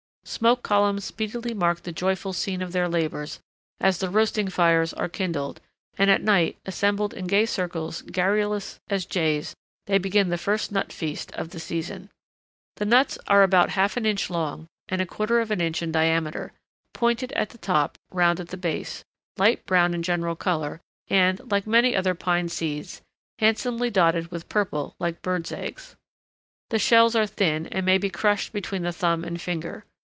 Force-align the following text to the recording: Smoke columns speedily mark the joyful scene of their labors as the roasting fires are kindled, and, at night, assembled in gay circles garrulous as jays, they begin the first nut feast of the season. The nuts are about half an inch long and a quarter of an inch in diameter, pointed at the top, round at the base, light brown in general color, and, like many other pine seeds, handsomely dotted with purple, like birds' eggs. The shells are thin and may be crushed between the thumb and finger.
Smoke 0.23 0.61
columns 0.63 1.03
speedily 1.03 1.53
mark 1.53 1.81
the 1.81 1.91
joyful 1.91 2.31
scene 2.31 2.61
of 2.61 2.71
their 2.73 2.87
labors 2.87 3.39
as 3.81 3.97
the 3.97 4.09
roasting 4.09 4.47
fires 4.49 4.93
are 4.93 5.09
kindled, 5.09 5.59
and, 5.97 6.09
at 6.11 6.21
night, 6.21 6.57
assembled 6.65 7.13
in 7.13 7.25
gay 7.27 7.45
circles 7.45 8.01
garrulous 8.03 8.79
as 8.87 9.05
jays, 9.07 9.55
they 9.87 9.97
begin 9.97 10.29
the 10.29 10.37
first 10.37 10.71
nut 10.71 10.93
feast 10.93 11.33
of 11.33 11.49
the 11.49 11.59
season. 11.59 12.09
The 12.77 12.85
nuts 12.85 13.17
are 13.27 13.41
about 13.43 13.71
half 13.71 13.97
an 13.97 14.05
inch 14.05 14.29
long 14.29 14.67
and 14.87 15.01
a 15.01 15.05
quarter 15.07 15.41
of 15.41 15.49
an 15.51 15.59
inch 15.59 15.81
in 15.81 15.91
diameter, 15.91 16.53
pointed 16.93 17.33
at 17.33 17.49
the 17.49 17.57
top, 17.57 17.97
round 18.11 18.39
at 18.39 18.49
the 18.49 18.57
base, 18.57 19.03
light 19.37 19.65
brown 19.65 19.93
in 19.93 20.03
general 20.03 20.35
color, 20.37 20.79
and, 21.09 21.41
like 21.51 21.67
many 21.67 21.93
other 21.95 22.13
pine 22.15 22.47
seeds, 22.47 23.01
handsomely 23.39 23.89
dotted 23.89 24.29
with 24.31 24.47
purple, 24.47 24.95
like 24.97 25.21
birds' 25.23 25.51
eggs. 25.51 25.95
The 26.69 26.79
shells 26.79 27.15
are 27.15 27.27
thin 27.27 27.65
and 27.67 27.85
may 27.85 27.97
be 27.97 28.11
crushed 28.11 28.53
between 28.53 28.83
the 28.83 28.93
thumb 28.93 29.25
and 29.25 29.41
finger. 29.41 29.83